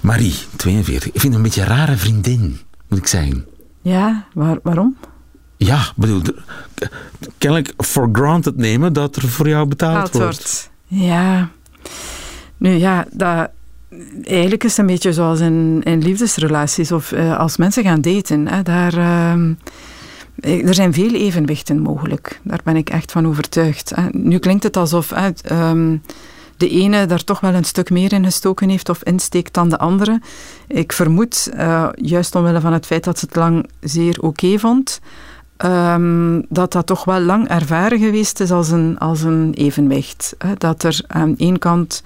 [0.00, 1.12] Marie, 42.
[1.12, 2.58] Ik vind een beetje een rare vriendin,
[2.88, 3.46] moet ik zeggen.
[3.82, 4.96] Ja, waar, waarom?
[5.66, 6.22] Ja, bedoel,
[7.38, 10.16] kennelijk for granted nemen dat er voor jou betaald wordt.
[10.16, 10.70] wordt.
[10.86, 11.50] Ja.
[12.56, 13.50] Nu ja, dat,
[14.22, 18.48] eigenlijk is het een beetje zoals in, in liefdesrelaties of uh, als mensen gaan daten.
[18.48, 22.40] Hè, daar, uh, er zijn veel evenwichten mogelijk.
[22.42, 23.92] Daar ben ik echt van overtuigd.
[23.94, 24.08] Hè.
[24.12, 25.12] Nu klinkt het alsof
[25.50, 26.02] um,
[26.56, 29.78] de ene daar toch wel een stuk meer in gestoken heeft of insteekt dan de
[29.78, 30.20] andere.
[30.68, 34.58] Ik vermoed, uh, juist omwille van het feit dat ze het lang zeer oké okay
[34.58, 35.00] vond,
[35.64, 40.34] um, dat dat toch wel lang ervaren geweest is als een, als een evenwicht.
[40.38, 40.54] Hè.
[40.54, 42.02] Dat er aan één kant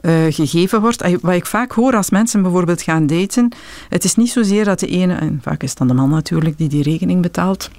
[0.00, 1.20] uh, gegeven wordt.
[1.20, 3.52] Wat ik vaak hoor als mensen bijvoorbeeld gaan daten,
[3.88, 6.58] het is niet zozeer dat de ene, en vaak is het dan de man natuurlijk
[6.58, 7.70] die die rekening betaalt,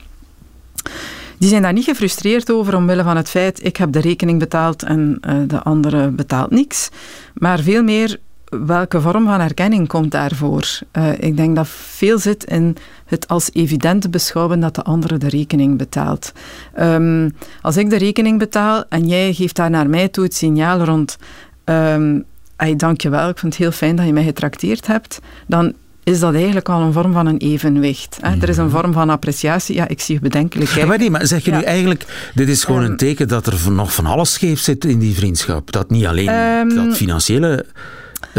[1.37, 4.83] die zijn daar niet gefrustreerd over omwille van het feit ik heb de rekening betaald
[4.83, 6.89] en uh, de andere betaalt niks.
[7.33, 8.19] Maar veel meer
[8.49, 10.79] welke vorm van erkenning komt daarvoor.
[10.97, 15.29] Uh, ik denk dat veel zit in het als evident beschouwen dat de andere de
[15.29, 16.31] rekening betaalt.
[16.79, 20.79] Um, als ik de rekening betaal en jij geeft daar naar mij toe het signaal
[20.79, 21.17] rond
[21.65, 22.23] um,
[22.55, 25.73] hey, dank je wel, ik vind het heel fijn dat je mij getrakteerd hebt, dan
[26.03, 28.17] is dat eigenlijk al een vorm van een evenwicht.
[28.21, 28.29] Hè?
[28.29, 28.41] Ja.
[28.41, 29.75] Er is een vorm van appreciatie.
[29.75, 30.81] Ja, ik zie bedenkelijkheid.
[30.81, 31.57] Ja, maar, nee, maar zeg je ja.
[31.57, 34.85] nu eigenlijk, dit is gewoon um, een teken dat er nog van alles scheef zit
[34.85, 35.71] in die vriendschap?
[35.71, 37.65] Dat niet alleen um, dat financiële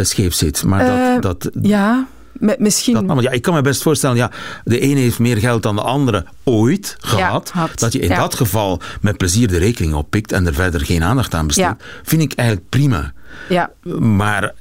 [0.07, 0.85] scheef zit, maar
[1.23, 1.51] dat, dat...
[1.63, 2.07] Ja,
[2.59, 2.95] misschien...
[2.95, 4.31] Dat, maar ja, ik kan me best voorstellen, ja,
[4.65, 7.53] de ene heeft meer geld dan de andere ooit gehad.
[7.75, 8.17] Dat je in Ja.
[8.19, 12.23] dat geval met plezier de rekening oppikt en er verder geen aandacht aan besteedt, vind
[12.23, 13.13] ik eigenlijk prima.
[13.49, 14.55] ja, Maar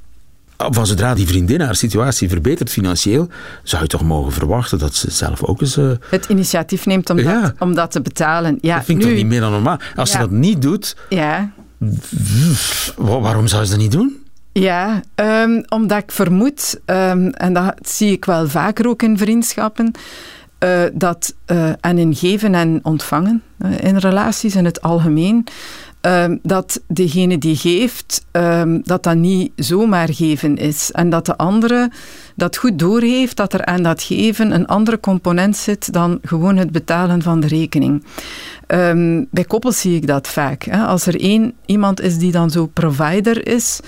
[0.56, 3.28] van zodra die vriendin haar situatie verbetert financieel,
[3.62, 5.76] zou je toch mogen verwachten dat ze zelf ook eens...
[5.76, 7.40] eh, het initiatief neemt om, Ja.
[7.40, 8.58] dat, om dat te betalen.
[8.60, 9.78] Ja, dat vind ik nu, toch niet meer dan normaal.
[9.96, 11.50] Als ze dat niet doet, Ja,
[12.96, 14.16] wa- waarom zou ze dat niet doen?
[14.60, 19.92] Ja, ehm, omdat ik vermoed, ehm, en dat zie ik wel vaker ook in vriendschappen,
[20.58, 25.46] eh, dat, eh, en in geven en ontvangen, eh, in relaties in het algemeen,
[26.00, 28.26] ehm, dat degene die geeft,
[28.82, 30.90] dat dat niet zomaar geven is.
[30.92, 31.90] En dat de andere
[32.36, 36.72] dat goed doorheeft, dat er aan dat geven een andere component zit dan gewoon het
[36.72, 38.04] betalen van de rekening.
[39.30, 40.62] Bij koppels zie ik dat vaak.
[40.62, 40.84] Hè.
[40.84, 43.80] Als er één iemand is die dan zo provider is,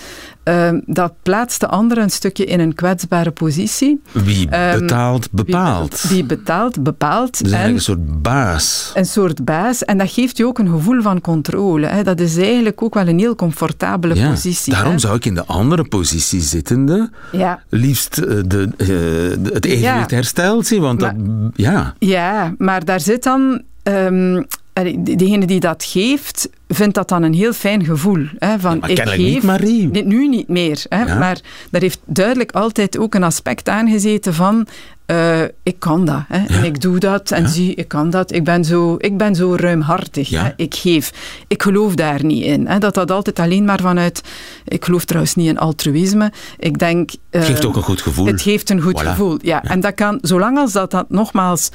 [0.42, 4.02] ehm, dat plaatst de andere een stukje in een kwetsbare positie.
[4.12, 6.02] Wie Ehm, betaalt, bepaalt.
[6.08, 7.42] Wie betaalt, bepaalt.
[7.44, 8.92] Dus en een soort baas.
[8.94, 9.84] een soort baas.
[9.84, 11.86] En dat geeft je ook een gevoel van controle.
[11.86, 12.02] Hè.
[12.02, 14.72] Dat is eigenlijk ook wel een heel comfortabele Ja, positie.
[14.72, 14.98] daarom hè.
[14.98, 17.62] zou ik in de andere positie zittende Ja.
[17.68, 20.16] liefst eh, de, eh, de- het evenwicht Ja.
[20.16, 20.80] hersteld zien.
[20.80, 21.14] Want dat,
[21.54, 23.62] ja, Ja, maar daar zit dan...
[23.82, 24.42] ehm,
[24.98, 28.26] degene die dat geeft, vindt dat dan een heel fijn gevoel.
[28.38, 29.88] Hè, van, ik geef, niet, Marie.
[30.04, 30.84] Nu niet meer.
[30.88, 31.18] Hè, Ja.
[31.18, 34.66] Maar daar heeft duidelijk altijd ook een aspect aangezeten van...
[35.06, 36.22] eh, ik kan dat.
[36.28, 37.30] Hè, En ik doe dat.
[37.30, 38.32] En zie, ik kan dat.
[38.32, 40.28] Ik ben zo, ik ben zo ruimhartig.
[40.30, 41.12] Hè, ik geef.
[41.48, 42.66] Ik geloof daar niet in.
[42.66, 44.22] Hè, dat dat altijd alleen maar vanuit...
[44.64, 46.32] Ik geloof trouwens niet in altruïsme.
[46.58, 47.10] Ik denk...
[47.30, 48.26] het geeft eh, ook een goed gevoel.
[48.26, 49.06] het geeft een goed Voilà.
[49.06, 49.62] gevoel, ja.
[49.64, 51.68] En dat kan, zolang als dat, dat nogmaals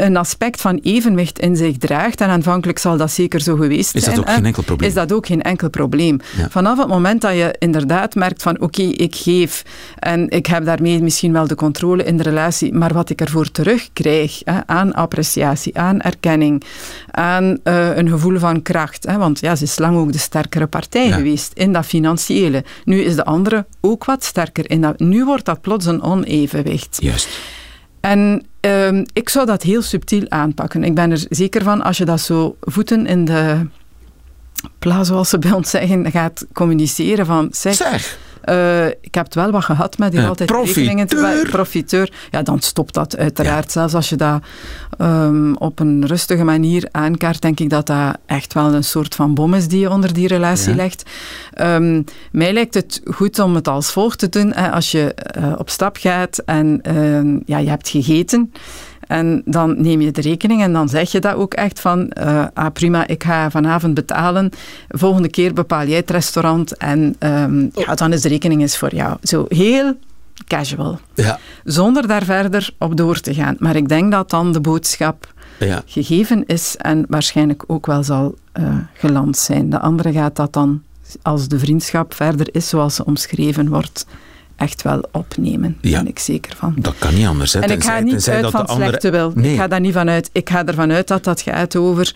[0.00, 4.04] een aspect van evenwicht in zich draagt, en aanvankelijk zal dat zeker zo geweest Is
[4.04, 4.88] dat zijn, ook geen enkel probleem?
[4.88, 6.20] Is dat ook geen enkel probleem.
[6.36, 6.48] Ja.
[6.50, 9.62] Vanaf het moment dat je inderdaad merkt van oké, ik geef
[9.98, 13.50] en ik heb daarmee misschien wel de controle in de relatie, maar wat ik ervoor
[13.50, 16.62] terugkrijg hè, aan appreciatie, aan erkenning,
[17.10, 20.66] aan eh, een gevoel van kracht, hè, want ja, ze is lang ook de sterkere
[20.66, 21.16] partij Ja.
[21.16, 22.64] geweest in dat financiële.
[22.84, 24.98] Nu is de andere ook wat sterker in dat.
[24.98, 26.98] Nu wordt dat plots een onevenwicht.
[27.00, 27.28] Juist.
[28.00, 30.84] En ehm, ik zou dat heel subtiel aanpakken.
[30.84, 33.66] Ik ben er zeker van, als je dat zo voeten in de
[34.78, 37.48] pla, zoals ze bij ons zeggen, gaat communiceren van...
[37.50, 42.12] Zeg, eh, ik heb het wel wat gehad met die Eh, altijd rekeningen te profiteur.
[42.30, 43.72] Ja, dan stopt dat uiteraard.
[43.72, 44.42] Zelfs als je dat
[44.98, 49.34] ehm, op een rustige manier aankaart, denk ik dat dat echt wel een soort van
[49.34, 50.76] bom is die je onder die relatie Ja.
[50.76, 51.02] legt.
[51.52, 54.52] Ehm, mij lijkt het goed om het als volgt te doen.
[54.54, 58.52] Hè, als je eh, op stap gaat en ehm, ja, je hebt gegeten...
[59.10, 62.12] En dan neem je de rekening en dan zeg je dat ook echt van,
[62.54, 64.50] ah prima, ik ga vanavond betalen.
[64.88, 68.94] Volgende keer bepaal jij het restaurant en ehm, ja, dan is de rekening eens voor
[68.94, 69.16] jou.
[69.22, 69.94] Zo heel
[70.46, 70.98] casual.
[71.14, 73.56] ja, Zonder daar verder op door te gaan.
[73.58, 75.82] Maar ik denk dat dan de boodschap ja.
[75.86, 79.70] gegeven is en waarschijnlijk ook wel zal eh, geland zijn.
[79.70, 80.82] De andere gaat dat dan,
[81.22, 84.06] als de vriendschap verder is zoals ze omschreven wordt,
[84.60, 85.76] echt wel opnemen.
[85.80, 85.98] Daar Ja.
[85.98, 86.74] ben ik zeker van.
[86.78, 87.52] Dat kan niet anders.
[87.52, 88.88] Hè, En ik ga niet uit van de andere...
[88.88, 89.32] slechte wil.
[89.34, 89.52] Nee.
[89.52, 90.30] Ik ga daar niet van uit.
[90.32, 92.14] Ik ga ervan uit dat dat gaat over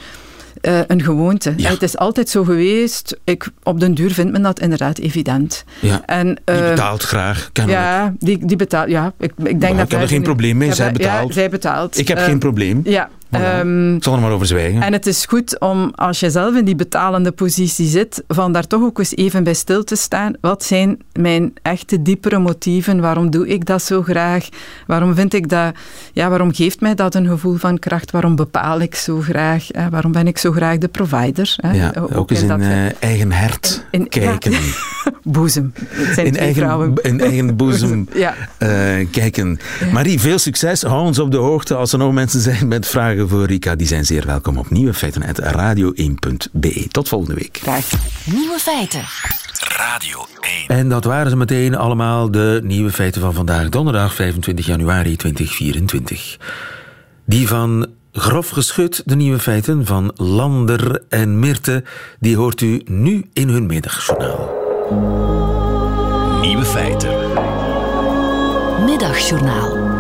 [0.61, 1.55] eh, een gewoonte.
[1.57, 1.71] Ja.
[1.71, 3.17] Het is altijd zo geweest.
[3.25, 5.65] Ik, op den duur vindt men dat inderdaad evident.
[5.81, 7.83] Ja, En, die eh, betaalt graag, kennelijk.
[7.85, 8.89] ja, die, die betaalt.
[8.91, 11.29] Ja, ik, ik denk Maar dat ik heb er geen probleem mee, zij betaalt.
[11.29, 11.99] Ja, zij betaalt.
[11.99, 12.81] Ik heb Eh, geen probleem.
[12.85, 13.09] Ja.
[13.41, 13.45] Voilà.
[13.59, 14.83] ehm, zal er maar over zwijgen.
[14.83, 18.67] en het is goed om, als je zelf in die betalende positie zit, van daar
[18.67, 20.33] toch ook eens even bij stil te staan.
[20.41, 23.01] Wat zijn mijn echte diepere motieven?
[23.01, 24.49] Waarom doe ik dat zo graag?
[24.87, 25.75] Waarom vind ik dat,
[26.13, 28.11] ja, waarom geeft mij dat een gevoel van kracht?
[28.11, 29.67] Waarom bepaal ik zo graag?
[29.69, 29.89] Hè?
[29.89, 31.55] Waarom ben ik zo graag de provider?
[31.57, 31.73] Hè?
[31.73, 34.51] ja, ook, eens in dat eh, eigen hert in- kijken.
[34.53, 34.59] ja.
[35.23, 35.73] boezem.
[35.89, 36.93] Het zijn in, eigen, vrouwen.
[37.03, 38.35] in eigen boezem Ja.
[38.59, 38.69] eh,
[39.11, 39.59] kijken.
[39.93, 40.83] Marie, veel succes.
[40.83, 43.75] Hou ons op de hoogte als er nog mensen zijn met vragen voor Rika.
[43.75, 46.89] Die zijn zeer welkom op Nieuwe Feiten radio1.be.
[46.91, 47.59] Tot volgende week.
[47.63, 47.91] Graag.
[48.25, 49.05] Nieuwe feiten.
[49.77, 50.27] Radio
[50.69, 50.79] 1.
[50.79, 56.39] En dat waren ze meteen allemaal de nieuwe feiten van vandaag, donderdag 25 januari 2024.
[57.27, 61.85] Die van Grof Geschut, de nieuwe feiten van Lander en Mirte,
[62.21, 64.63] die hoort u nu in hun middagjournaal.
[66.41, 67.11] Nieuwe feiten.
[68.85, 69.94] Middagjournaal.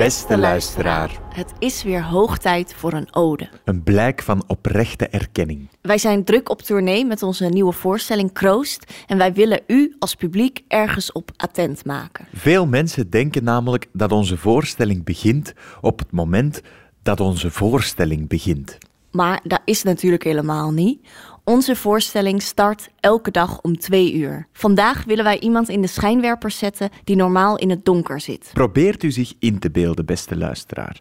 [0.00, 3.48] Beste luisteraar, Het is weer hoog tijd voor een ode.
[3.64, 5.68] een blijk van oprechte erkenning.
[5.80, 10.14] Wij zijn druk op tournee met onze nieuwe voorstelling Kroost en wij willen u als
[10.14, 12.26] publiek ergens op attent maken.
[12.34, 16.60] Veel mensen denken namelijk dat onze voorstelling begint op het moment
[17.02, 18.78] dat onze voorstelling begint.
[19.10, 21.08] Maar dat is natuurlijk helemaal niet.
[21.44, 24.46] Onze voorstelling start elke dag om twee uur.
[24.52, 28.50] Vandaag willen wij iemand in de schijnwerper zetten die normaal in het donker zit.
[28.52, 31.00] Probeert u zich in te beelden, beste luisteraar.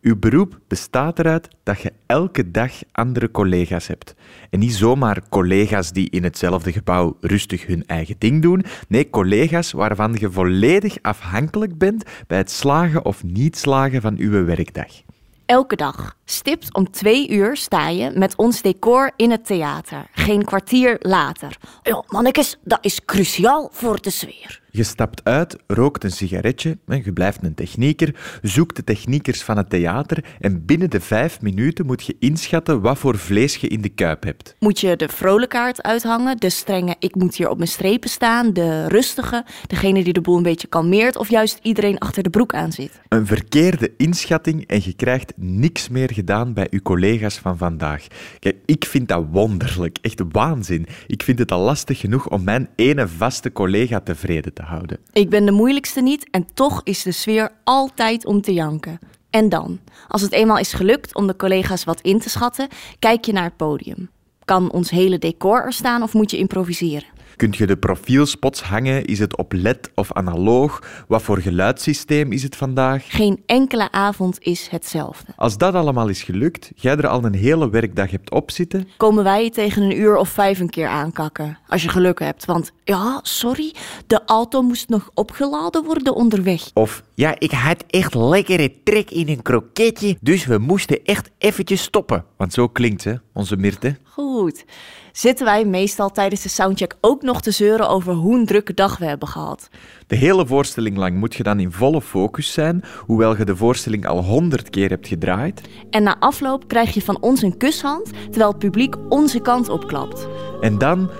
[0.00, 4.14] Uw beroep bestaat eruit dat je elke dag andere collega's hebt.
[4.50, 8.64] En niet zomaar collega's die in hetzelfde gebouw rustig hun eigen ding doen.
[8.88, 14.44] Nee, collega's waarvan je volledig afhankelijk bent bij het slagen of niet slagen van uw
[14.44, 15.02] werkdag.
[15.46, 20.06] Elke dag, stipt om twee uur, sta je met ons decor in het theater.
[20.12, 21.56] Geen kwartier later.
[21.82, 24.60] Ja, mannetjes, dat is cruciaal voor de sfeer.
[24.72, 29.56] Je stapt uit, rookt een sigaretje, en je blijft een technieker, zoekt de techniekers van
[29.56, 33.80] het theater en binnen de vijf minuten moet je inschatten wat voor vlees je in
[33.80, 34.56] de kuip hebt.
[34.58, 38.88] Moet je de vrolijkaart uithangen, de strenge ik moet hier op mijn strepen staan, de
[38.88, 42.72] rustige, degene die de boel een beetje kalmeert of juist iedereen achter de broek aan
[42.72, 43.00] zit.
[43.08, 48.06] Een verkeerde inschatting en je krijgt niks meer gedaan bij je collega's van vandaag.
[48.38, 50.86] Kijk, ik vind dat wonderlijk, echt waanzin.
[51.06, 54.98] Ik vind het al lastig genoeg om mijn ene vaste collega tevreden te houden.
[55.12, 58.98] Ik ben de moeilijkste niet en toch is de sfeer altijd om te janken.
[59.30, 59.78] En dan,
[60.08, 63.44] als het eenmaal is gelukt om de collega's wat in te schatten, kijk je naar
[63.44, 64.10] het podium.
[64.44, 67.18] Kan ons hele decor er staan of moet je improviseren?
[67.40, 69.04] Kunt je de profielspots hangen?
[69.04, 71.04] Is het op LED of analoog?
[71.08, 73.04] Wat voor geluidssysteem is het vandaag?
[73.08, 75.32] Geen enkele avond is hetzelfde.
[75.36, 79.44] Als dat allemaal is gelukt, jij er al een hele werkdag hebt opzitten, Komen wij
[79.44, 82.44] je tegen een uur of vijf een keer aankakken, als je geluk hebt.
[82.44, 83.74] Want ja, sorry,
[84.06, 86.70] de auto moest nog opgeladen worden onderweg.
[86.74, 91.82] of Ja, ik had echt lekkere trek in een kroketje, dus we moesten echt eventjes
[91.82, 92.24] stoppen.
[92.36, 93.96] want zo klinkt ze, onze Mirte.
[94.12, 94.64] Goed.
[95.12, 98.98] Zitten wij meestal tijdens de soundcheck ook nog te zeuren over hoe een drukke dag
[98.98, 99.68] we hebben gehad?
[100.06, 104.06] De hele voorstelling lang moet je dan in volle focus zijn, hoewel je de voorstelling
[104.06, 105.60] al honderd keer hebt gedraaid.
[105.90, 110.28] En na afloop krijg je van ons een kushand, terwijl het publiek onze kant opklapt.
[110.60, 111.10] En dan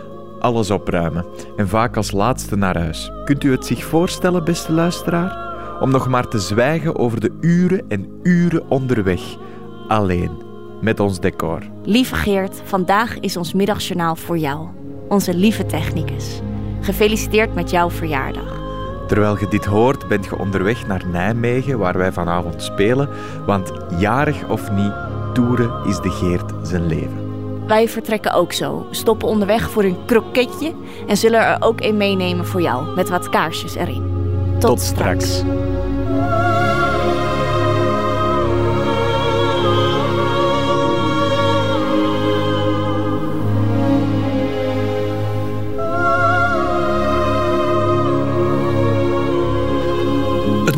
[0.40, 1.26] alles opruimen.
[1.56, 3.10] En vaak als laatste naar huis.
[3.24, 5.48] Kunt u het zich voorstellen, beste luisteraar?
[5.80, 9.36] Om nog maar te zwijgen over de uren en uren onderweg.
[9.88, 10.49] Alleen.
[10.80, 11.62] Met ons decor.
[11.84, 14.68] Lieve Geert, vandaag is ons middagjournaal voor jou.
[15.08, 16.40] Onze lieve technicus.
[16.80, 18.60] Gefeliciteerd met jouw verjaardag.
[19.06, 23.08] Terwijl je dit hoort, bent je onderweg naar Nijmegen, waar wij vanavond spelen.
[23.46, 24.92] Want jarig of niet,
[25.34, 27.28] toeren is de Geert zijn leven.
[27.66, 30.74] Wij vertrekken ook zo, stoppen onderweg voor een kroketje
[31.06, 34.02] en zullen er ook een meenemen voor jou met wat kaarsjes erin.
[34.58, 35.42] Tot, straks.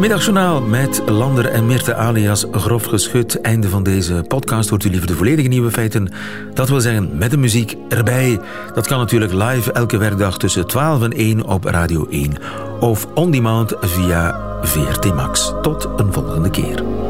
[0.03, 3.41] Middagjournaal met Lander en Mirte alias Grof Geschut.
[3.41, 4.69] Einde van deze podcast.
[4.69, 6.13] Hoort u liever de volledige nieuwe feiten?
[6.55, 8.41] Dat wil zeggen met de muziek erbij.
[8.75, 12.33] Dat kan natuurlijk live elke werkdag tussen 12 en 1 op Radio 1.
[12.81, 15.53] Of on demand via VRT Max.
[15.63, 17.02] Tot een volgende keer.